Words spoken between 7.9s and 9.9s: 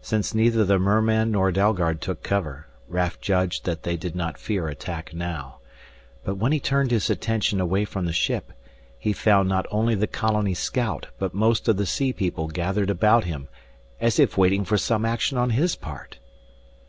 the ship, he found not